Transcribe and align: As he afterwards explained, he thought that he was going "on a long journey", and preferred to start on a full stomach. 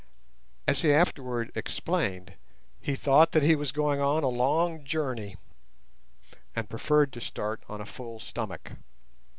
As 0.67 0.81
he 0.81 0.91
afterwards 0.91 1.51
explained, 1.53 2.33
he 2.79 2.95
thought 2.95 3.33
that 3.33 3.43
he 3.43 3.55
was 3.55 3.71
going 3.71 4.01
"on 4.01 4.23
a 4.23 4.29
long 4.29 4.83
journey", 4.83 5.35
and 6.55 6.67
preferred 6.67 7.13
to 7.13 7.21
start 7.21 7.61
on 7.69 7.81
a 7.81 7.85
full 7.85 8.19
stomach. 8.19 8.71